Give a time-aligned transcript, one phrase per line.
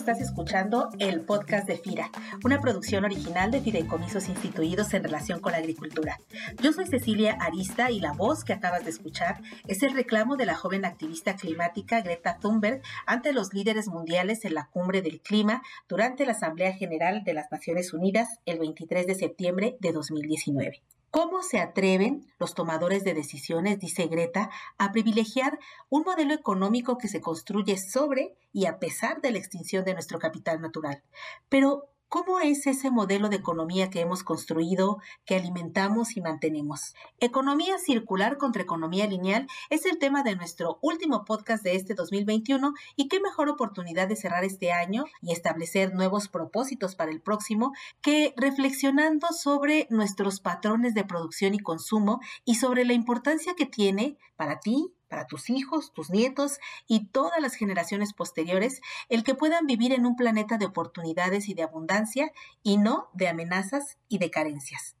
[0.00, 2.10] Estás escuchando el podcast de FIRA,
[2.42, 6.18] una producción original de fideicomisos instituidos en relación con la agricultura.
[6.62, 10.46] Yo soy Cecilia Arista y la voz que acabas de escuchar es el reclamo de
[10.46, 15.60] la joven activista climática Greta Thunberg ante los líderes mundiales en la cumbre del clima
[15.86, 20.80] durante la Asamblea General de las Naciones Unidas el 23 de septiembre de 2019.
[21.10, 27.08] ¿Cómo se atreven los tomadores de decisiones, dice Greta, a privilegiar un modelo económico que
[27.08, 31.02] se construye sobre y a pesar de la extinción de nuestro capital natural?
[31.48, 36.96] Pero, ¿Cómo es ese modelo de economía que hemos construido, que alimentamos y mantenemos?
[37.20, 42.74] Economía circular contra economía lineal es el tema de nuestro último podcast de este 2021
[42.96, 47.74] y qué mejor oportunidad de cerrar este año y establecer nuevos propósitos para el próximo
[48.02, 54.18] que reflexionando sobre nuestros patrones de producción y consumo y sobre la importancia que tiene
[54.34, 58.80] para ti, para tus hijos, tus nietos y todas las generaciones posteriores,
[59.10, 63.28] el que puedan vivir en un planeta de oportunidades y de abundancia y no de
[63.28, 64.96] amenazas y de carencias.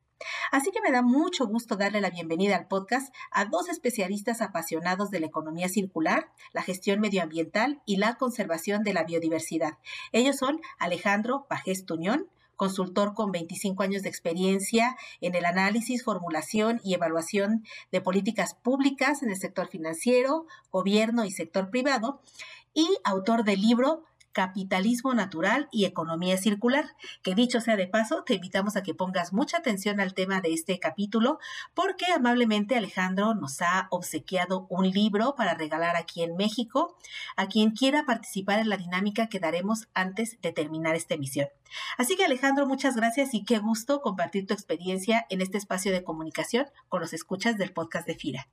[0.52, 5.10] Así que me da mucho gusto darle la bienvenida al podcast a dos especialistas apasionados
[5.10, 9.78] de la economía circular, la gestión medioambiental y la conservación de la biodiversidad.
[10.12, 12.28] Ellos son Alejandro Pajés Tuñón,
[12.60, 19.22] consultor con 25 años de experiencia en el análisis, formulación y evaluación de políticas públicas
[19.22, 22.20] en el sector financiero, gobierno y sector privado,
[22.74, 26.84] y autor del libro Capitalismo Natural y Economía Circular,
[27.22, 30.52] que dicho sea de paso, te invitamos a que pongas mucha atención al tema de
[30.52, 31.38] este capítulo,
[31.74, 36.96] porque amablemente Alejandro nos ha obsequiado un libro para regalar aquí en México
[37.36, 41.48] a quien quiera participar en la dinámica que daremos antes de terminar esta emisión.
[41.98, 46.04] Así que Alejandro, muchas gracias y qué gusto compartir tu experiencia en este espacio de
[46.04, 48.48] comunicación con los escuchas del podcast de FIRA.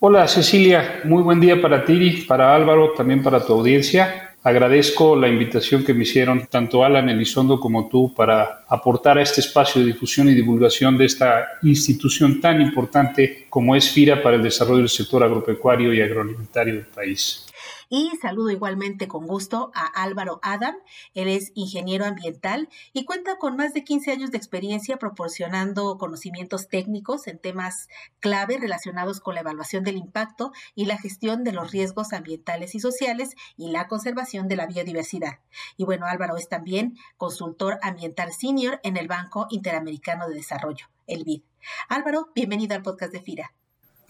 [0.00, 4.27] Hola Cecilia, muy buen día para ti, para Álvaro, también para tu audiencia.
[4.48, 9.42] Agradezco la invitación que me hicieron tanto Alan Elizondo como tú para aportar a este
[9.42, 14.42] espacio de difusión y divulgación de esta institución tan importante como es FIRA para el
[14.42, 17.44] desarrollo del sector agropecuario y agroalimentario del país.
[17.90, 20.76] Y saludo igualmente con gusto a Álvaro Adam.
[21.14, 26.68] Él es ingeniero ambiental y cuenta con más de 15 años de experiencia proporcionando conocimientos
[26.68, 27.88] técnicos en temas
[28.20, 32.80] clave relacionados con la evaluación del impacto y la gestión de los riesgos ambientales y
[32.80, 35.38] sociales y la conservación de la biodiversidad.
[35.78, 41.24] Y bueno, Álvaro es también consultor ambiental senior en el Banco Interamericano de Desarrollo, el
[41.24, 41.40] BID.
[41.88, 43.54] Álvaro, bienvenido al podcast de FIRA.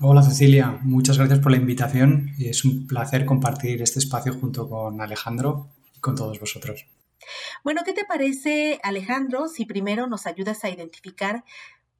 [0.00, 5.00] Hola Cecilia, muchas gracias por la invitación es un placer compartir este espacio junto con
[5.00, 6.86] Alejandro y con todos vosotros.
[7.64, 11.42] Bueno, ¿qué te parece Alejandro si primero nos ayudas a identificar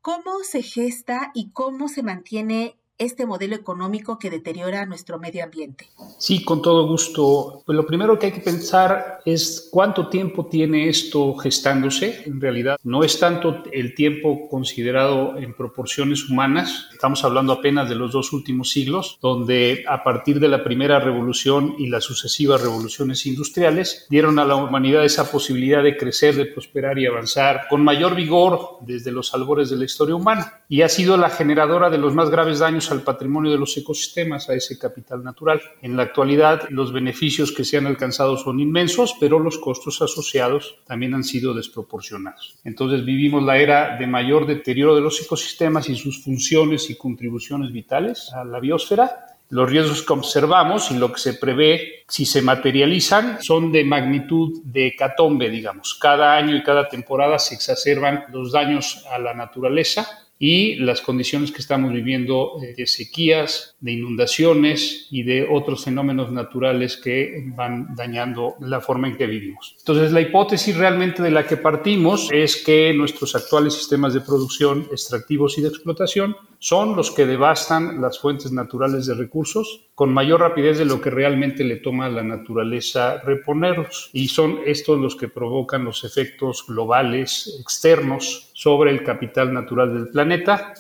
[0.01, 5.89] cómo se gesta y cómo se mantiene este modelo económico que deteriora nuestro medio ambiente?
[6.19, 7.63] Sí, con todo gusto.
[7.65, 12.23] Pues lo primero que hay que pensar es cuánto tiempo tiene esto gestándose.
[12.27, 16.89] En realidad, no es tanto el tiempo considerado en proporciones humanas.
[16.93, 21.77] Estamos hablando apenas de los dos últimos siglos, donde a partir de la primera revolución
[21.79, 26.99] y las sucesivas revoluciones industriales dieron a la humanidad esa posibilidad de crecer, de prosperar
[26.99, 30.63] y avanzar con mayor vigor desde los albores de la historia humana.
[30.69, 34.49] Y ha sido la generadora de los más graves daños al patrimonio de los ecosistemas,
[34.49, 35.61] a ese capital natural.
[35.83, 40.77] En la actualidad, los beneficios que se han alcanzado son inmensos, pero los costos asociados
[40.87, 42.57] también han sido desproporcionados.
[42.65, 47.73] Entonces vivimos la era de mayor deterioro de los ecosistemas y sus funciones y contribuciones
[47.73, 52.43] vitales a la biosfera los riesgos que observamos y lo que se prevé, si se
[52.43, 55.95] materializan, son de magnitud de catombe, digamos.
[55.95, 61.51] Cada año y cada temporada se exacerban los daños a la naturaleza y las condiciones
[61.51, 67.95] que estamos viviendo eh, de sequías, de inundaciones y de otros fenómenos naturales que van
[67.97, 69.75] dañando la forma en que vivimos.
[69.79, 74.87] Entonces, la hipótesis realmente de la que partimos es que nuestros actuales sistemas de producción
[74.93, 80.41] extractivos y de explotación son los que devastan las fuentes naturales de recursos con mayor
[80.41, 84.11] rapidez de lo que realmente le toma a la naturaleza reponerlos.
[84.13, 90.09] Y son estos los que provocan los efectos globales externos sobre el capital natural del
[90.09, 90.28] planeta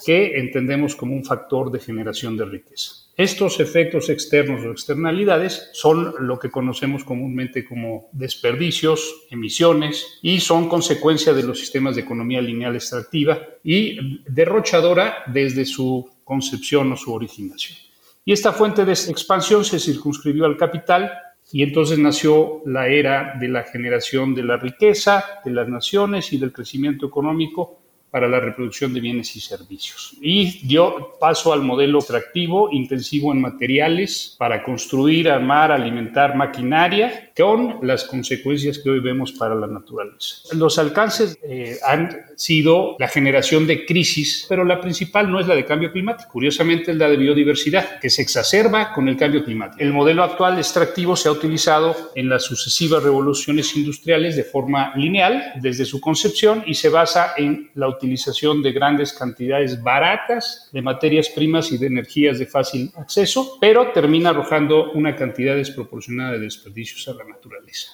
[0.05, 2.93] que entendemos como un factor de generación de riqueza.
[3.17, 10.69] Estos efectos externos o externalidades son lo que conocemos comúnmente como desperdicios, emisiones y son
[10.69, 17.12] consecuencia de los sistemas de economía lineal extractiva y derrochadora desde su concepción o su
[17.12, 17.77] originación.
[18.25, 21.11] Y esta fuente de expansión se circunscribió al capital
[21.50, 26.39] y entonces nació la era de la generación de la riqueza de las naciones y
[26.39, 30.16] del crecimiento económico para la reproducción de bienes y servicios.
[30.20, 37.78] Y dio paso al modelo extractivo intensivo en materiales para construir, armar, alimentar maquinaria con
[37.82, 40.43] las consecuencias que hoy vemos para la naturaleza.
[40.52, 45.54] Los alcances eh, han sido la generación de crisis, pero la principal no es la
[45.54, 49.82] de cambio climático, curiosamente es la de biodiversidad, que se exacerba con el cambio climático.
[49.82, 55.52] El modelo actual extractivo se ha utilizado en las sucesivas revoluciones industriales de forma lineal
[55.56, 61.29] desde su concepción y se basa en la utilización de grandes cantidades baratas de materias
[61.29, 67.06] primas y de energías de fácil acceso, pero termina arrojando una cantidad desproporcionada de desperdicios
[67.09, 67.91] a la naturaleza.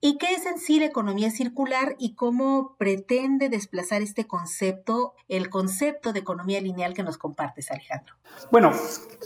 [0.00, 5.48] ¿Y qué es en sí la economía circular y cómo pretende desplazar este concepto, el
[5.48, 8.14] concepto de economía lineal que nos compartes, Alejandro?
[8.52, 8.72] Bueno,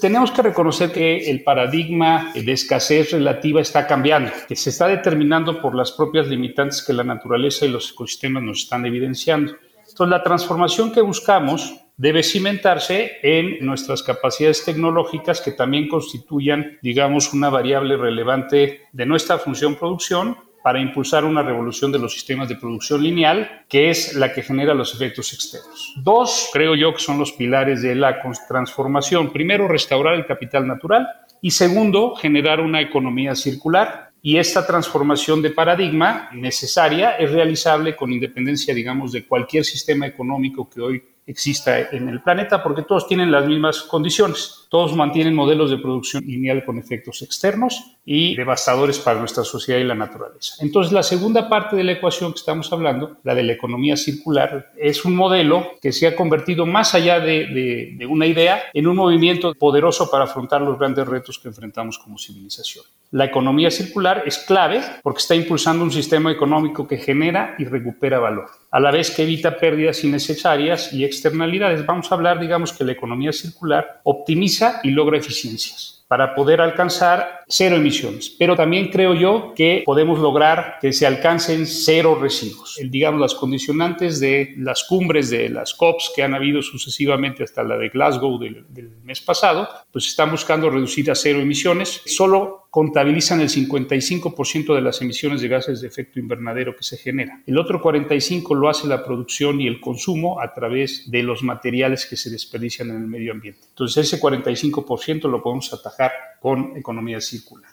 [0.01, 5.61] tenemos que reconocer que el paradigma de escasez relativa está cambiando, que se está determinando
[5.61, 9.57] por las propias limitantes que la naturaleza y los ecosistemas nos están evidenciando.
[9.91, 17.35] Entonces, la transformación que buscamos debe cimentarse en nuestras capacidades tecnológicas que también constituyan, digamos,
[17.35, 22.57] una variable relevante de nuestra función producción para impulsar una revolución de los sistemas de
[22.57, 25.95] producción lineal, que es la que genera los efectos externos.
[26.03, 29.33] Dos, creo yo que son los pilares de la transformación.
[29.33, 31.07] Primero, restaurar el capital natural
[31.43, 38.12] y segundo, generar una economía circular y esta transformación de paradigma necesaria es realizable con
[38.12, 43.31] independencia, digamos, de cualquier sistema económico que hoy exista en el planeta, porque todos tienen
[43.31, 44.67] las mismas condiciones.
[44.69, 49.84] Todos mantienen modelos de producción lineal con efectos externos y devastadores para nuestra sociedad y
[49.84, 50.56] la naturaleza.
[50.61, 54.72] Entonces, la segunda parte de la ecuación que estamos hablando, la de la economía circular,
[54.76, 58.96] es un modelo que se ha convertido más allá de, de una idea en un
[58.96, 62.84] movimiento poderoso para afrontar los grandes retos que enfrentamos como civilización.
[63.12, 68.21] La economía circular es clave porque está impulsando un sistema económico que genera y recupera
[68.21, 71.85] valor, a la vez que evita pérdidas innecesarias y externalidades.
[71.85, 77.45] Vamos a hablar, digamos, que la economía circular optimiza y logra eficiencias para poder alcanzar
[77.47, 78.35] cero emisiones.
[78.37, 82.81] Pero también creo yo que podemos lograr que se alcancen cero residuos.
[82.81, 87.62] El, digamos, las condicionantes de las cumbres de las COPs que han habido sucesivamente hasta
[87.62, 92.03] la de Glasgow del, del mes pasado, pues están buscando reducir a cero emisiones.
[92.07, 97.43] Solo contabilizan el 55% de las emisiones de gases de efecto invernadero que se generan.
[97.47, 102.06] El otro 45% lo hace la producción y el consumo a través de los materiales
[102.06, 103.61] que se desperdician en el medio ambiente.
[103.71, 106.00] Entonces ese 45% lo podemos atajar
[106.41, 107.70] con economía circular.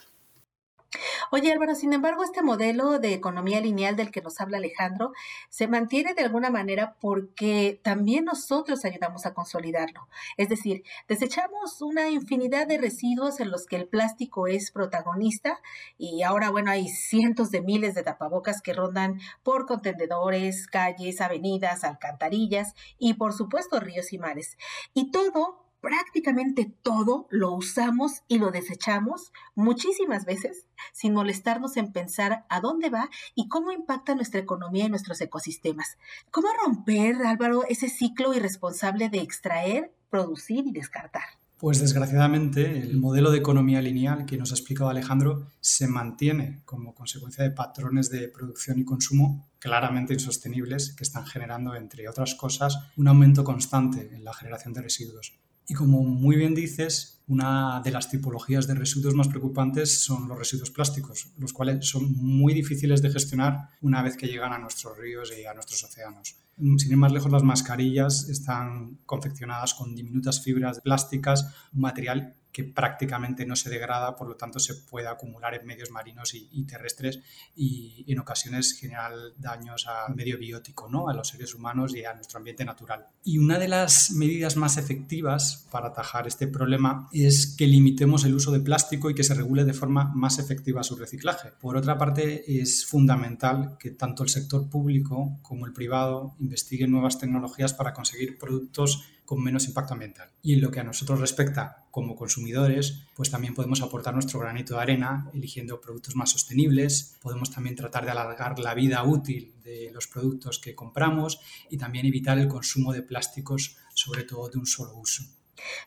[1.29, 5.12] Oye Álvaro, sin embargo, este modelo de economía lineal del que nos habla Alejandro
[5.50, 10.07] se mantiene de alguna manera porque también nosotros ayudamos a consolidarlo.
[10.38, 15.59] Es decir, desechamos una infinidad de residuos en los que el plástico es protagonista
[15.97, 21.83] y ahora, bueno, hay cientos de miles de tapabocas que rondan por contenedores, calles, avenidas,
[21.83, 24.57] alcantarillas y por supuesto ríos y mares.
[24.94, 32.45] Y todo prácticamente todo lo usamos y lo desechamos muchísimas veces sin molestarnos en pensar
[32.50, 35.97] a dónde va y cómo impacta nuestra economía y nuestros ecosistemas.
[36.31, 41.23] ¿Cómo romper, Álvaro, ese ciclo irresponsable de extraer, producir y descartar?
[41.57, 46.94] Pues desgraciadamente el modelo de economía lineal que nos ha explicado Alejandro se mantiene como
[46.94, 52.78] consecuencia de patrones de producción y consumo claramente insostenibles que están generando, entre otras cosas,
[52.95, 55.33] un aumento constante en la generación de residuos.
[55.69, 60.38] Y como muy bien dices, una de las tipologías de residuos más preocupantes son los
[60.38, 64.97] residuos plásticos, los cuales son muy difíciles de gestionar una vez que llegan a nuestros
[64.97, 66.38] ríos y a nuestros océanos.
[66.56, 72.64] Sin ir más lejos, las mascarillas están confeccionadas con diminutas fibras plásticas, un material que
[72.64, 77.19] prácticamente no se degrada, por lo tanto se puede acumular en medios marinos y, terrestres
[77.56, 81.07] y en ocasiones generar daños al medio biótico, ¿no?
[81.07, 83.06] a los seres humanos y a nuestro ambiente natural.
[83.23, 88.33] Y una de las medidas más efectivas para atajar este problema es que limitemos el
[88.33, 91.52] uso de plástico y que se regule de forma más efectiva su reciclaje.
[91.61, 97.19] Por otra parte, es fundamental que tanto el sector público como el privado investiguen nuevas
[97.19, 100.30] tecnologías para conseguir productos con menos impacto ambiental.
[100.42, 104.75] Y en lo que a nosotros respecta como consumidores, pues también podemos aportar nuestro granito
[104.75, 109.89] de arena eligiendo productos más sostenibles, podemos también tratar de alargar la vida útil de
[109.92, 114.68] los productos que compramos y también evitar el consumo de plásticos, sobre todo de un
[114.68, 115.23] solo uso.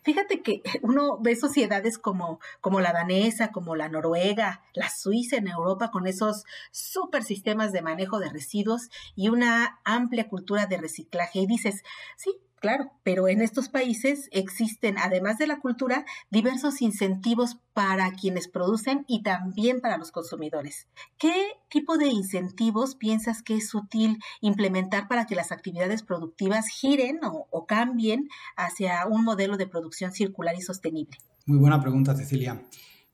[0.03, 5.47] Fíjate que uno ve sociedades como, como la danesa, como la noruega, la suiza en
[5.47, 11.39] Europa, con esos super sistemas de manejo de residuos y una amplia cultura de reciclaje.
[11.39, 11.85] Y dices,
[12.17, 18.49] sí, Claro, pero en estos países existen, además de la cultura, diversos incentivos para quienes
[18.49, 20.87] producen y también para los consumidores.
[21.17, 21.33] ¿Qué
[21.71, 27.67] tipo de incentivos piensas que es útil implementar para que las actividades productivas giren o,
[27.67, 31.17] cambien hacia un modelo de producción circular y sostenible?
[31.47, 32.63] Muy buena pregunta, Cecilia.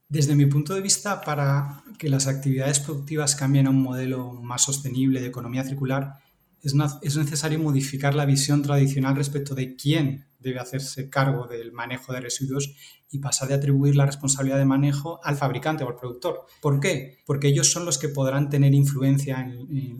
[0.09, 4.63] Desde mi punto de vista, para que las actividades productivas cambien a un modelo más
[4.63, 6.19] sostenible de economía circular,
[6.67, 12.21] es, necesario modificar la visión tradicional respecto de quién debe hacerse cargo del manejo de
[12.21, 12.75] residuos
[13.09, 16.45] y pasar de atribuir la responsabilidad de manejo al fabricante o al productor.
[16.61, 17.19] ¿Por qué?
[17.25, 19.47] Porque ellos son los que podrán tener influencia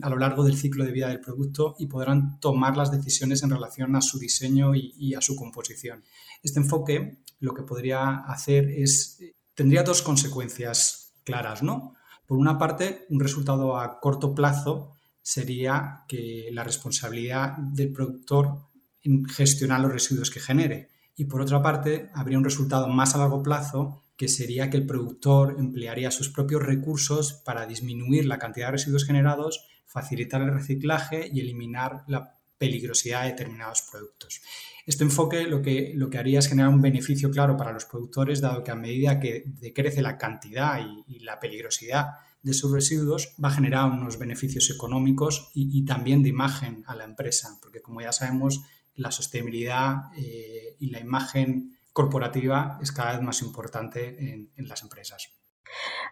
[0.01, 3.49] a lo largo del ciclo de vida del producto y podrán tomar las decisiones en
[3.49, 6.03] relación a su diseño y, y a su composición.
[6.43, 9.19] Este enfoque lo que podría hacer es,
[9.53, 11.93] tendría dos consecuencias claras, ¿no?
[12.25, 14.96] Por una parte, un resultado a corto plazo
[15.27, 18.61] sería que la responsabilidad del productor
[19.03, 20.87] en gestionar los residuos que genere.
[21.17, 24.85] Y por otra parte, habría un resultado más a largo plazo que sería que el
[24.85, 31.29] productor emplearía sus propios recursos para disminuir la cantidad de residuos generados, facilitar el reciclaje
[31.29, 34.41] y eliminar la peligrosidad de determinados productos.
[34.85, 38.39] Este enfoque lo que, lo que haría es generar un beneficio claro para los productores,
[38.39, 43.49] dado que a medida que decrece la cantidad y la peligrosidad de sus residuos va
[43.49, 48.11] a generar unos beneficios económicos y, también de imagen a la empresa, porque como ya
[48.11, 48.61] sabemos,
[48.95, 55.33] la sostenibilidad eh, y la imagen corporativa es cada vez más importante en, las empresas.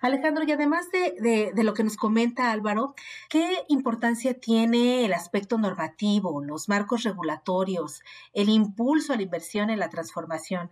[0.01, 2.95] Alejandro, y además de, de, lo que nos comenta Álvaro,
[3.29, 8.01] ¿qué importancia tiene el aspecto normativo, los marcos regulatorios,
[8.33, 10.71] el impulso a la inversión en la transformación?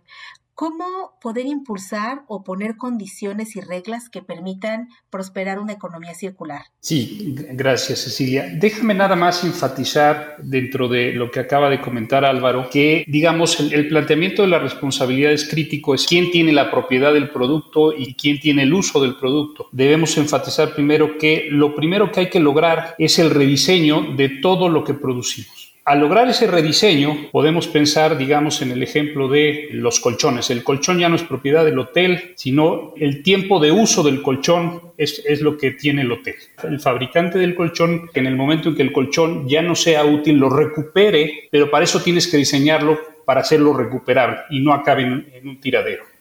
[0.54, 6.62] ¿Cómo poder impulsar o poner condiciones y reglas que permitan prosperar una economía circular?
[6.78, 8.46] Sí, gracias Cecilia.
[8.54, 13.88] Déjame nada más enfatizar dentro de lo que acaba de comentar Álvaro, que digamos el,
[13.88, 18.38] planteamiento de la responsabilidad es crítico, es quién tiene la propiedad del producto y quién
[18.38, 19.68] tiene el uso del producto.
[19.72, 24.68] Debemos enfatizar primero que lo primero que hay que lograr es el rediseño de todo
[24.68, 25.63] lo que producimos.
[25.86, 30.48] Al lograr ese rediseño, podemos pensar, digamos, en el ejemplo de los colchones.
[30.48, 34.94] El colchón ya no es propiedad del hotel, sino el tiempo de uso del colchón
[34.96, 36.36] es, lo que tiene el hotel.
[36.62, 40.38] El fabricante del colchón, en el momento en que el colchón ya no sea útil,
[40.38, 45.28] lo recupere, pero para eso tienes que diseñarlo para hacerlo recuperable y no acabe en,
[45.34, 46.13] en un tiradero.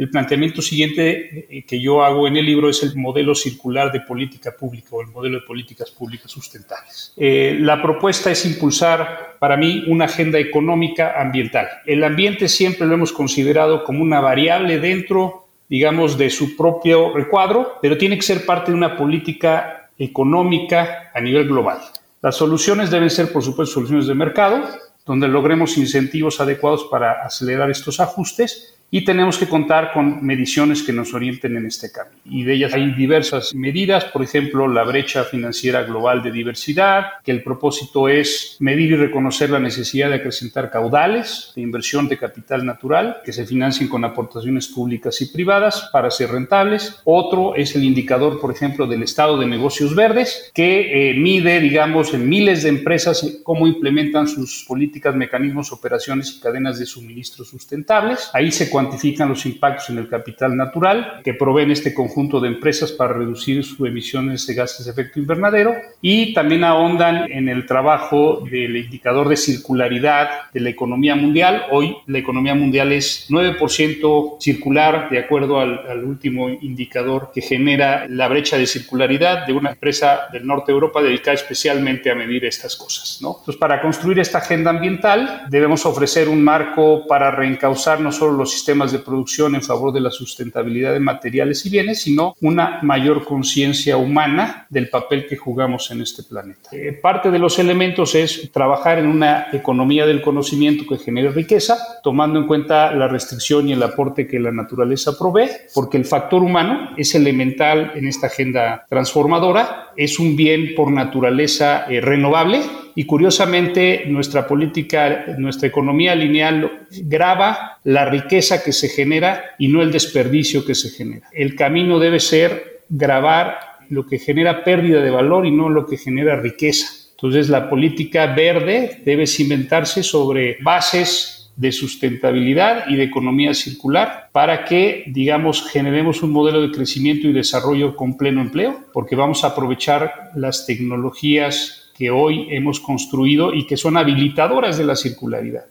[0.00, 4.00] El planteamiento siguiente eh, que yo hago en el libro es el modelo circular de
[4.00, 7.12] política pública o el modelo de políticas públicas sustentables.
[7.18, 11.68] Eh, la propuesta es impulsar para mí una agenda económica ambiental.
[11.84, 17.74] El ambiente siempre lo hemos considerado como una variable dentro, digamos, de su propio recuadro,
[17.82, 21.78] pero tiene que ser parte de una política económica a nivel global.
[22.22, 24.66] Las soluciones deben ser, por supuesto, soluciones de mercado,
[25.04, 30.92] donde logremos incentivos adecuados para acelerar estos ajustes y tenemos que contar con mediciones que
[30.92, 32.16] nos orienten en este camino.
[32.24, 37.30] Y de ellas hay diversas medidas, por ejemplo, la brecha financiera global de diversidad, que
[37.30, 42.64] el propósito es medir y reconocer la necesidad de acrecentar caudales de inversión de capital
[42.66, 47.00] natural que se financien con aportaciones públicas y privadas para ser rentables.
[47.04, 52.12] Otro es el indicador, por ejemplo, del estado de negocios verdes, que eh, mide, digamos,
[52.14, 58.30] en miles de empresas cómo implementan sus políticas, mecanismos, operaciones y cadenas de suministro sustentables.
[58.32, 62.92] Ahí se cuantifican los impactos en el capital natural que proveen este conjunto de empresas
[62.92, 68.42] para reducir sus emisiones de gases de efecto invernadero y también ahondan en el trabajo
[68.50, 71.64] del indicador de circularidad de la economía mundial.
[71.70, 78.06] Hoy la economía mundial es 9% circular de acuerdo al, al último indicador que genera
[78.08, 82.46] la brecha de circularidad de una empresa del norte de Europa dedicada especialmente a medir
[82.46, 83.18] estas cosas.
[83.20, 83.36] ¿no?
[83.40, 88.50] Entonces, para construir esta agenda ambiental debemos ofrecer un marco para reencauzar no solo los
[88.50, 93.24] sistemas de producción en favor de la sustentabilidad de materiales y bienes, sino una mayor
[93.24, 96.70] conciencia humana del papel que jugamos en este planeta.
[96.72, 101.76] Eh, parte de los elementos es trabajar en una economía del conocimiento que genere riqueza,
[102.02, 106.42] tomando en cuenta la restricción y el aporte que la naturaleza provee, porque el factor
[106.42, 112.62] humano es elemental en esta agenda transformadora, es un bien por naturaleza eh, renovable
[112.94, 119.82] y curiosamente nuestra política, nuestra economía lineal graba la riqueza que se genera y no
[119.82, 121.28] el desperdicio que se genera.
[121.32, 125.96] El camino debe ser grabar lo que genera pérdida de valor y no lo que
[125.96, 126.86] genera riqueza.
[127.12, 134.64] Entonces la política verde debe cimentarse sobre bases de sustentabilidad y de economía circular para
[134.64, 139.48] que, digamos, generemos un modelo de crecimiento y desarrollo con pleno empleo, porque vamos a
[139.48, 145.66] aprovechar las tecnologías que hoy hemos construido y que son habilitadoras de la circularidad.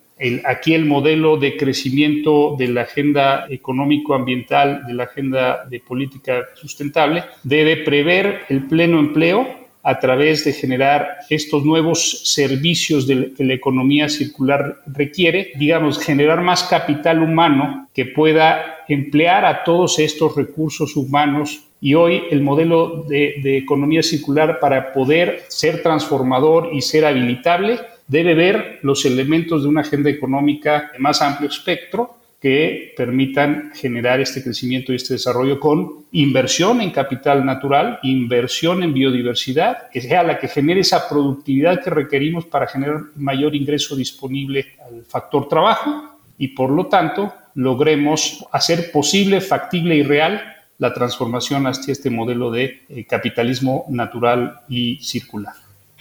[0.45, 7.23] aquí el modelo de crecimiento de la agenda económico-ambiental, de la agenda de política sustentable,
[7.41, 9.47] debe prever el pleno empleo
[9.81, 16.65] a través de generar estos nuevos servicios que la economía circular requiere, digamos, generar más
[16.65, 23.57] capital humano que pueda emplear a todos estos recursos humanos y hoy el modelo de,
[23.57, 29.81] economía circular para poder ser transformador y ser habilitable debe ver los elementos de una
[29.81, 36.05] agenda económica de más amplio espectro que permitan generar este crecimiento y este desarrollo con
[36.13, 41.89] inversión en capital natural, inversión en biodiversidad, que sea la que genere esa productividad que
[41.89, 48.89] requerimos para generar mayor ingreso disponible al factor trabajo y por lo tanto logremos hacer
[48.89, 50.41] posible, factible y real
[50.79, 55.53] la transformación hacia este modelo de eh, capitalismo natural y circular.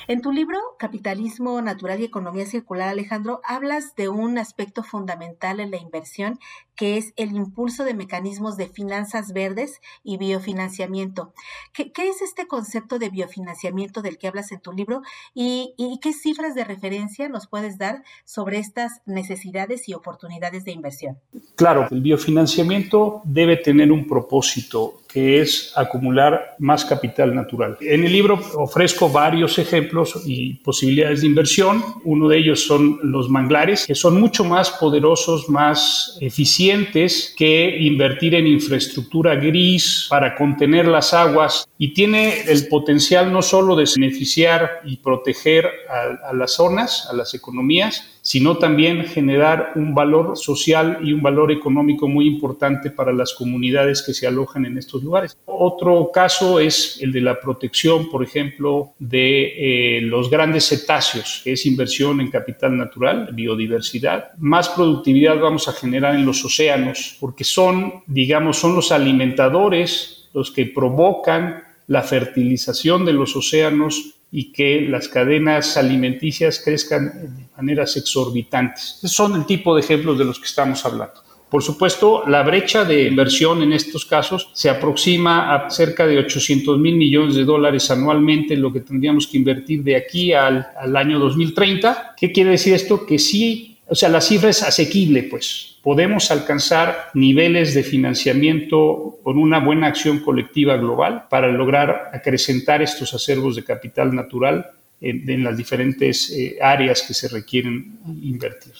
[0.06, 5.70] En tu libro, Capitalismo Natural y Economía Circular, Alejandro, hablas de un aspecto fundamental en
[5.70, 6.38] la inversión,
[6.78, 11.32] que es el impulso de mecanismos de finanzas verdes y biofinanciamiento.
[11.72, 15.02] ¿Qué, es este concepto de biofinanciamiento del que hablas en tu libro
[15.34, 21.18] y, qué cifras de referencia nos puedes dar sobre estas necesidades y oportunidades de inversión?
[21.56, 27.76] Claro, el biofinanciamiento debe tener un propósito que es acumular más capital natural.
[27.80, 31.82] En el libro ofrezco varios ejemplos y posibilidades de inversión.
[32.04, 38.34] Uno de ellos son los manglares, que son mucho más poderosos, más eficientes que invertir
[38.34, 44.82] en infraestructura gris para contener las aguas y tiene el potencial no solo de beneficiar
[44.84, 50.98] y proteger a, a las zonas, a las economías, sino también generar un valor social
[51.02, 55.38] y un valor económico muy importante para las comunidades que se alojan en estos lugares.
[55.46, 61.52] Otro caso es el de la protección, por ejemplo, de eh, los grandes cetáceos, que
[61.52, 64.32] es inversión en capital natural, biodiversidad.
[64.36, 70.50] Más productividad vamos a generar en los océanos, porque son, digamos, son los alimentadores los
[70.50, 77.96] que provocan la fertilización de los océanos y que las cadenas alimenticias crezcan de maneras
[77.96, 78.98] exorbitantes.
[78.98, 81.28] Esos son el tipo de ejemplos de los que estamos hablando.
[81.50, 86.78] Por supuesto, la brecha de inversión en estos casos se aproxima a cerca de 800
[86.78, 91.18] mil millones de dólares anualmente, lo que tendríamos que invertir de aquí al, al año
[91.18, 92.16] 2030.
[92.18, 93.06] ¿Qué quiere decir esto?
[93.06, 99.38] Que sí, o sea, la cifra es asequible, pues podemos alcanzar niveles de financiamiento con
[99.38, 105.56] una buena acción colectiva global para lograr acrecentar estos acervos de capital natural en, las
[105.56, 108.74] diferentes eh, áreas que se requieren invertir.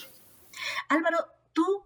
[0.89, 1.19] Álvaro,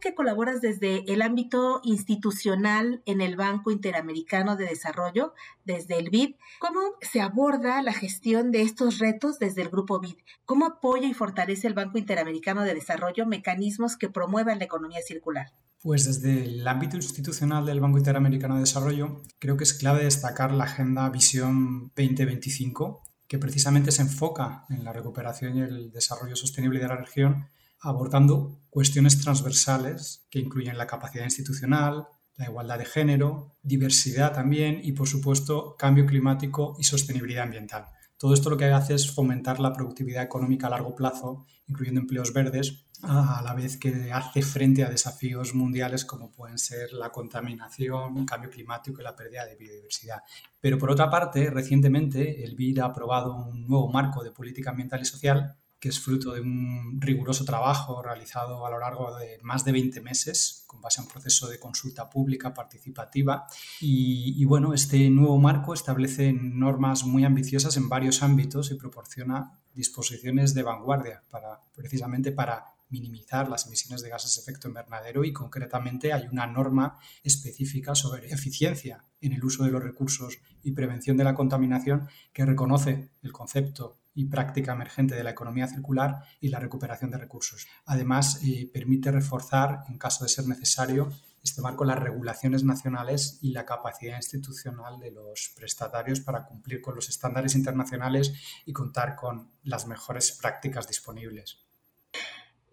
[0.03, 5.33] que colaboras desde el ámbito institucional en el Banco Interamericano de Desarrollo,
[5.65, 10.17] desde el BID, ¿cómo se aborda la gestión de estos retos desde el Grupo BID?
[10.45, 15.53] ¿Cómo apoya y fortalece el Banco Interamericano de Desarrollo mecanismos que promuevan la economía circular?
[15.81, 20.53] Pues desde el ámbito institucional del Banco Interamericano de Desarrollo, creo que es clave destacar
[20.53, 26.81] la Agenda Visión 2025, que precisamente se enfoca en la recuperación y el desarrollo sostenible
[26.81, 27.49] de la región
[27.83, 34.93] abordando cuestiones transversales que incluyen la capacidad institucional, la igualdad de género, diversidad también y,
[34.93, 37.87] por supuesto, cambio climático y sostenibilidad ambiental.
[38.17, 42.33] Todo esto lo que hace es fomentar la productividad económica a largo plazo, incluyendo empleos
[42.33, 48.17] verdes, a la vez que hace frente a desafíos mundiales como pueden ser la contaminación,
[48.17, 50.23] el cambio climático y la pérdida de biodiversidad.
[50.61, 55.03] Pero por otra parte, recientemente el BID ha aprobado un nuevo marco de política ambiental
[55.03, 59.65] y social que es fruto de un riguroso trabajo realizado a lo largo de más
[59.65, 63.49] de 20 meses, con base a un proceso de consulta pública participativa.
[63.81, 70.55] Y, bueno, este nuevo marco establece normas muy ambiciosas en varios ámbitos y proporciona disposiciones
[70.55, 76.13] de vanguardia para, precisamente para minimizar las emisiones de gases de efecto invernadero y concretamente
[76.13, 81.25] hay una norma específica sobre eficiencia en el uso de los recursos y prevención de
[81.25, 86.59] la contaminación que reconoce el concepto y práctica emergente de la economía circular y la
[86.59, 87.67] recuperación de recursos.
[87.87, 91.11] Además, eh, permite reforzar, en caso de ser necesario,
[91.43, 96.95] este marco, las regulaciones nacionales y la capacidad institucional de los prestatarios para cumplir con
[96.95, 98.33] los estándares internacionales
[98.65, 101.59] y contar con las mejores prácticas disponibles.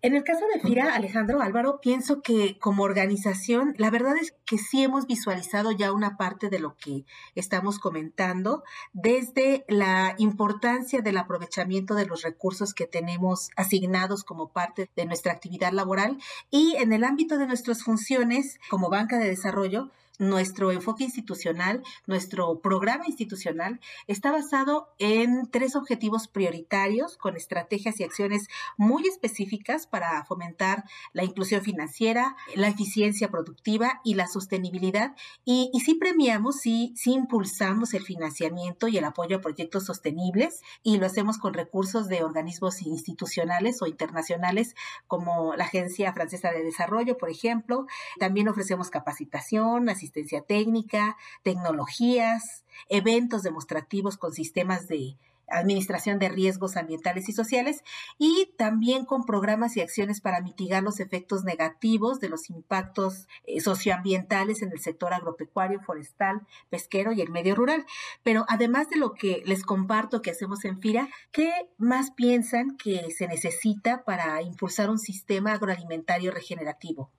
[0.02, 4.58] En el caso de FIRA, Alejandro Álvaro, pienso que como organización, la verdad es que
[4.58, 7.04] sí hemos visualizado ya una parte de lo que
[7.36, 14.90] estamos comentando, desde la importancia del aprovechamiento de los recursos que tenemos asignados como parte
[14.96, 16.18] de nuestra actividad laboral
[16.50, 22.60] y en el ámbito de nuestras funciones como banca de desarrollo, nuestro enfoque institucional, nuestro
[22.60, 30.24] programa institucional está basado en tres objetivos prioritarios con estrategias y acciones muy específicas para
[30.26, 35.16] fomentar la inclusión financiera, la eficiencia productiva y la sostenibilidad.
[35.46, 40.98] Y, sí premiamos, sí, sí impulsamos el financiamiento y el apoyo a proyectos sostenibles y
[40.98, 44.76] lo hacemos con recursos de organismos institucionales o internacionales
[45.08, 47.86] como la Agencia Francesa de Desarrollo, por ejemplo.
[48.20, 55.16] También ofrecemos capacitación, asistencia asistencia técnica, tecnologías, eventos demostrativos con sistemas de
[55.52, 57.84] administración de riesgos ambientales y sociales
[58.18, 63.60] y también con programas y acciones para mitigar los efectos negativos de los impactos eh,
[63.60, 67.86] socioambientales en el sector agropecuario, forestal, pesquero y el medio rural.
[68.24, 73.10] Pero además de lo que les comparto que hacemos en FIRA, ¿qué más piensan que
[73.12, 77.10] se necesita para impulsar un sistema agroalimentario regenerativo?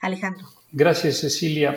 [0.00, 0.46] Alejandro.
[0.72, 1.76] Gracias, Cecilia.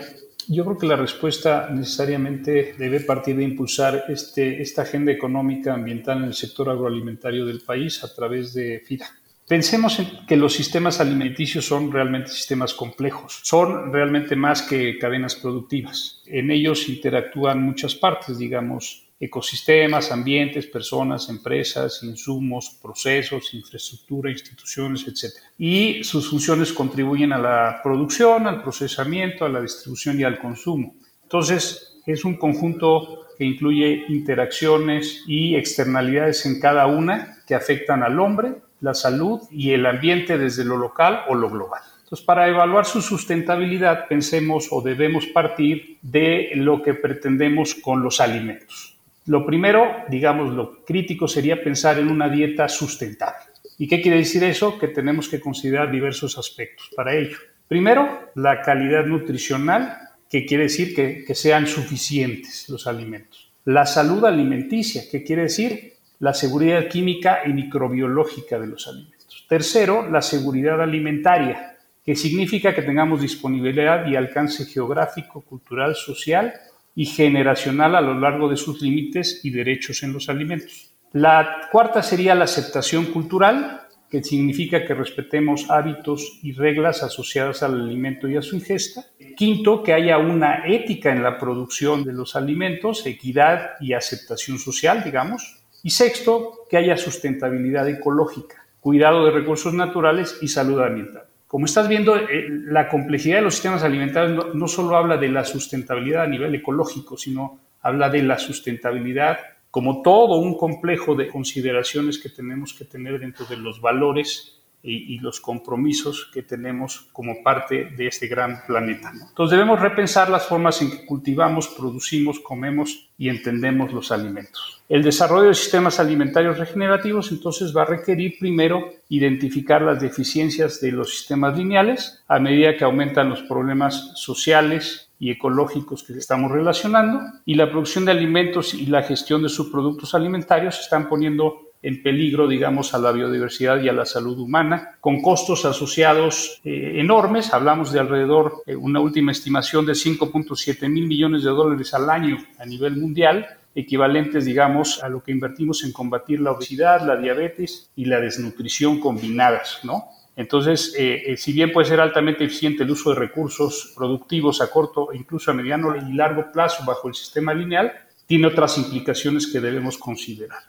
[0.51, 6.17] Yo creo que la respuesta necesariamente debe partir de impulsar este, esta agenda económica ambiental
[6.17, 9.05] en el sector agroalimentario del país a través de FIRA.
[9.47, 15.35] Pensemos en que los sistemas alimenticios son realmente sistemas complejos, son realmente más que cadenas
[15.35, 16.23] productivas.
[16.25, 25.33] En ellos interactúan muchas partes, digamos, ecosistemas, ambientes, personas, empresas, insumos, procesos, infraestructura, instituciones, etc.
[25.57, 30.95] Y sus funciones contribuyen a la producción, al procesamiento, a la distribución y al consumo.
[31.23, 38.19] Entonces, es un conjunto que incluye interacciones y externalidades en cada una que afectan al
[38.19, 41.81] hombre, la salud y el ambiente desde lo local o lo global.
[42.03, 48.19] Entonces, para evaluar su sustentabilidad, pensemos o debemos partir de lo que pretendemos con los
[48.19, 48.98] alimentos.
[49.29, 53.45] Lo primero, digamos, lo crítico sería pensar en una dieta sustentable.
[53.77, 54.79] ¿Y qué quiere decir eso?
[54.79, 57.37] Que tenemos que considerar diversos aspectos para ello.
[57.67, 63.51] Primero, la calidad nutricional, que quiere decir que, sean suficientes los alimentos.
[63.65, 69.45] La salud alimenticia, que quiere decir la seguridad química y microbiológica de los alimentos.
[69.47, 76.51] Tercero, la seguridad alimentaria, que significa que tengamos disponibilidad y alcance geográfico, cultural, social
[76.99, 80.91] y generacional a lo largo de sus límites y derechos en los alimentos.
[81.13, 87.79] La cuarta sería la aceptación cultural, que significa que respetemos hábitos y reglas asociadas al
[87.79, 89.05] alimento y a su ingesta.
[89.37, 95.01] Quinto, que haya una ética en la producción de los alimentos, equidad y aceptación social,
[95.01, 95.63] digamos.
[95.81, 101.28] Y sexto, que haya sustentabilidad ecológica, cuidado de recursos naturales y salud ambiental.
[101.49, 105.43] Como estás viendo, eh, la complejidad de los sistemas alimentarios no, solo habla de la
[105.43, 109.39] sustentabilidad a nivel ecológico, sino habla de la sustentabilidad
[109.71, 115.19] como todo un complejo de consideraciones que tenemos que tener dentro de los valores y,
[115.19, 119.11] los compromisos que tenemos como parte de este gran planeta.
[119.13, 124.81] Entonces debemos repensar las formas en que cultivamos, producimos, comemos y entendemos los alimentos.
[124.87, 130.91] El desarrollo de sistemas alimentarios regenerativos entonces va a requerir primero identificar las deficiencias de
[130.93, 137.19] los sistemas lineales a medida que aumentan los problemas sociales y ecológicos que estamos relacionando
[137.45, 142.47] y la producción de alimentos y la gestión de subproductos alimentarios están poniendo en peligro,
[142.47, 147.53] digamos, a la biodiversidad y a la salud humana, con costos asociados eh, enormes.
[147.53, 152.37] Hablamos de alrededor, eh, una última estimación de 5.7 mil millones de dólares al año
[152.57, 157.91] a nivel mundial, equivalentes, digamos, a lo que invertimos en combatir la obesidad, la diabetes
[157.95, 160.09] y la desnutrición combinadas, ¿no?
[160.35, 165.09] Entonces, eh, si bien puede ser altamente eficiente el uso de recursos productivos a corto,
[165.13, 167.91] incluso a mediano y largo plazo bajo el sistema lineal,
[168.25, 170.59] tiene otras implicaciones que debemos considerar.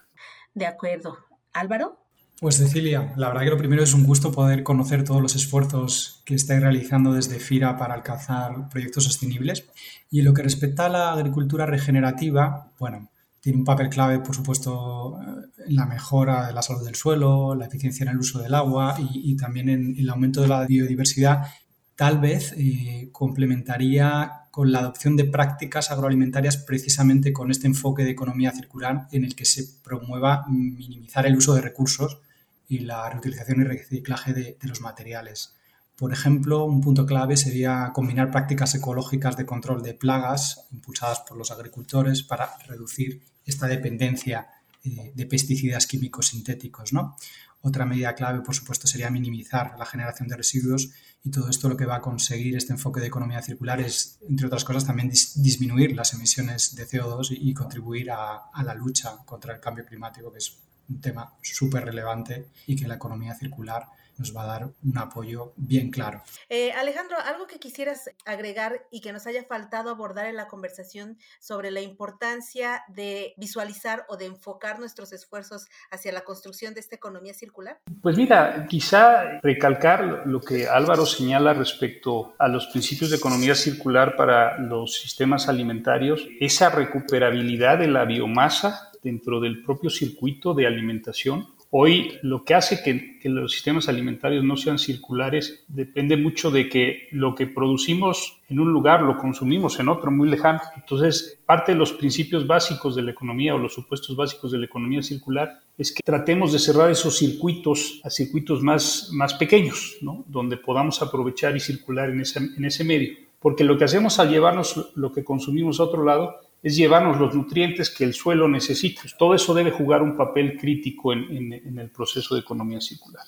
[0.54, 1.16] De acuerdo.
[1.52, 1.98] Álvaro.
[2.40, 6.22] Pues Cecilia, la verdad que lo primero es un gusto poder conocer todos los esfuerzos
[6.24, 9.66] que estáis realizando desde FIRA para alcanzar proyectos sostenibles.
[10.08, 13.10] Y en lo que respecta a la agricultura regenerativa, bueno,
[13.40, 15.18] tiene un papel clave, por supuesto,
[15.66, 18.96] en la mejora de la salud del suelo, la eficiencia en el uso del agua
[18.98, 21.46] y, también en, el aumento de la biodiversidad.
[21.94, 28.10] Tal vez eh, complementaría con la adopción de prácticas agroalimentarias precisamente con este enfoque de
[28.10, 32.20] economía circular en el que se promueva minimizar el uso de recursos
[32.68, 35.56] y la reutilización y reciclaje de, los materiales.
[35.96, 41.36] Por ejemplo, un punto clave sería combinar prácticas ecológicas de control de plagas impulsadas por
[41.36, 44.48] los agricultores para reducir esta dependencia
[44.82, 46.92] eh, de pesticidas químicos sintéticos.
[46.92, 47.16] ¿no?
[47.62, 50.90] Otra medida clave, por supuesto, sería minimizar la generación de residuos
[51.22, 54.46] y todo esto lo que va a conseguir este enfoque de economía circular es, entre
[54.46, 59.54] otras cosas, también disminuir las emisiones de CO2 y, contribuir a, a, la lucha contra
[59.54, 63.86] el cambio climático, que es un tema súper relevante y que la economía circular
[64.20, 66.22] nos va a dar un apoyo bien claro.
[66.50, 71.16] Eh, Alejandro, algo que quisieras agregar y que nos haya faltado abordar en la conversación
[71.40, 76.96] sobre la importancia de visualizar o de enfocar nuestros esfuerzos hacia la construcción de esta
[76.96, 77.80] economía circular?
[78.02, 84.16] Pues mira, quizá recalcar lo que Álvaro señala respecto a los principios de economía circular
[84.16, 91.48] para los sistemas alimentarios, esa recuperabilidad de la biomasa dentro del propio circuito de alimentación
[91.72, 97.06] Hoy lo que hace que, los sistemas alimentarios no sean circulares depende mucho de que
[97.12, 100.60] lo que producimos en un lugar lo consumimos en otro muy lejano.
[100.74, 104.66] Entonces, parte de los principios básicos de la economía o los supuestos básicos de la
[104.66, 110.24] economía circular es que tratemos de cerrar esos circuitos a circuitos más, más pequeños, ¿no?
[110.26, 113.16] donde podamos aprovechar y circular en ese, en ese medio.
[113.38, 117.34] Porque lo que hacemos al llevarnos lo que consumimos a otro lado es llevarnos los
[117.34, 119.02] nutrientes que el suelo necesita.
[119.18, 123.24] Todo eso debe jugar un papel crítico en, en el proceso de economía circular.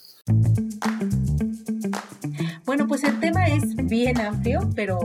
[2.65, 4.99] Bueno, pues el tema es bien amplio, pero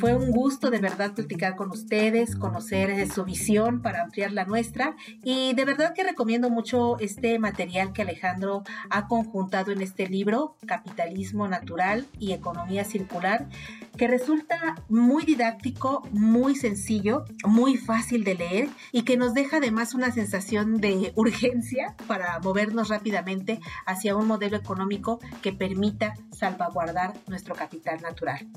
[0.00, 4.44] fue un gusto de verdad platicar con ustedes, conocer eh, su visión para ampliar la
[4.44, 10.08] nuestra y de verdad que recomiendo mucho este material que Alejandro ha conjuntado en este
[10.08, 13.48] libro, Capitalismo Natural y Economía Circular,
[13.96, 19.94] que resulta muy didáctico, muy sencillo, muy fácil de leer y que nos deja además
[19.94, 27.54] una sensación de urgencia para movernos rápidamente hacia un modelo económico que permita salvaguardar nuestro
[27.54, 28.48] capital natural.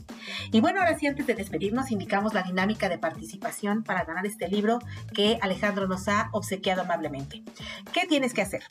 [0.52, 4.48] Y bueno, ahora sí, antes de despedirnos, indicamos la dinámica de participación para ganar este
[4.48, 4.80] libro
[5.14, 7.44] que Alejandro nos ha obsequiado amablemente.
[7.94, 8.64] ¿Qué tienes que hacer?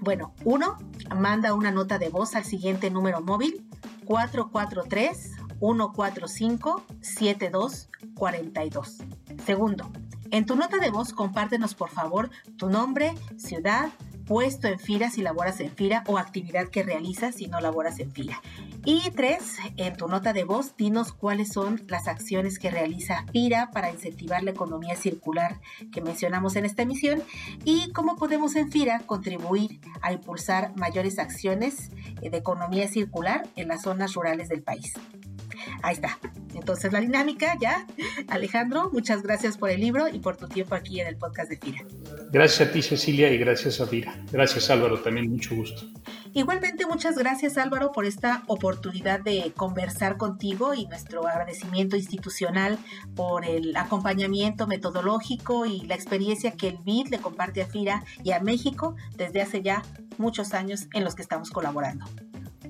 [0.00, 0.78] Bueno, uno,
[1.14, 3.66] manda una nota de voz al siguiente número móvil
[4.04, 8.98] 443 145 7242.
[9.44, 9.90] Segundo,
[10.30, 13.90] en tu nota de voz compártenos por favor tu nombre, ciudad,
[14.26, 18.10] puesto en FIRA si laboras en FIRA o actividad que realizas si no laboras en
[18.10, 18.42] FIRA.
[18.84, 23.70] Y tres, en tu nota de voz, dinos cuáles son las acciones que realiza FIRA
[23.70, 25.60] para incentivar la economía circular
[25.92, 27.22] que mencionamos en esta emisión
[27.64, 31.90] y cómo podemos en FIRA contribuir a impulsar mayores acciones
[32.20, 34.92] de economía circular en las zonas rurales del país.
[35.82, 36.18] Ahí está.
[36.54, 37.86] Entonces la dinámica ya.
[38.28, 41.58] Alejandro, muchas gracias por el libro y por tu tiempo aquí en el podcast de
[41.58, 41.84] FIRA.
[42.32, 44.14] Gracias a ti Cecilia y gracias a FIRA.
[44.32, 45.82] Gracias Álvaro, también mucho gusto.
[46.32, 52.78] Igualmente muchas gracias Álvaro por esta oportunidad de conversar contigo y nuestro agradecimiento institucional
[53.14, 58.32] por el acompañamiento metodológico y la experiencia que el BID le comparte a FIRA y
[58.32, 59.82] a México desde hace ya
[60.18, 62.06] muchos años en los que estamos colaborando.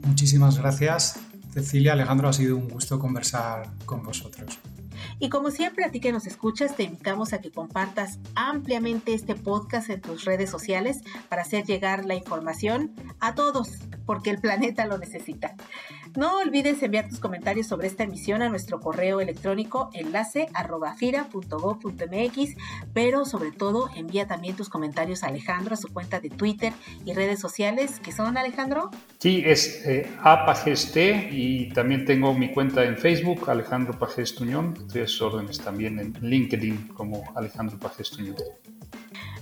[0.02, 1.18] Muchísimas gracias
[1.56, 4.58] Cecilia, Alejandro, ha sido un gusto conversar con vosotros.
[5.18, 9.34] Y como siempre, a ti que nos escuchas, te invitamos a que compartas ampliamente este
[9.34, 10.98] podcast en tus redes sociales
[11.30, 13.70] para hacer llegar la información a todos,
[14.04, 15.54] porque el planeta lo necesita.
[16.16, 20.48] No olvides enviar tus comentarios sobre esta emisión a nuestro correo electrónico enlace
[22.94, 26.72] pero sobre todo envía también tus comentarios a Alejandro a su cuenta de Twitter
[27.04, 28.90] y redes sociales, que son Alejandro.
[29.18, 30.08] Sí, es eh,
[31.30, 36.88] y también tengo mi cuenta en Facebook, Alejandro Pajes Tuñón, tres órdenes también en LinkedIn
[36.88, 38.36] como Alejandro Pajes Tuñón.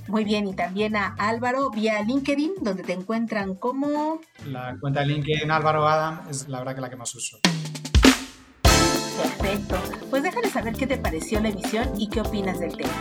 [0.09, 4.21] Muy bien, y también a Álvaro vía LinkedIn, donde te encuentran como...
[4.47, 7.39] La cuenta de LinkedIn Álvaro Adam es la verdad que la que más uso.
[9.23, 9.77] Perfecto.
[10.11, 12.93] Pues déjale saber qué te pareció la emisión y qué opinas del tema.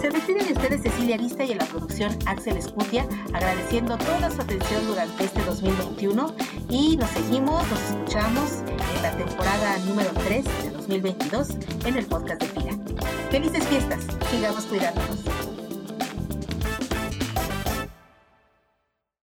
[0.00, 4.40] Se despiden de ustedes Cecilia Arista y en la producción Axel Escutia, agradeciendo toda su
[4.40, 6.34] atención durante este 2021
[6.70, 8.62] y nos seguimos, nos escuchamos
[8.96, 11.48] en la temporada número 3 de 2022
[11.84, 12.78] en el podcast de Pira.
[13.30, 15.59] Felices fiestas, sigamos cuidándonos.